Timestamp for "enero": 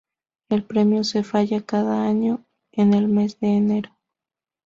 3.55-3.91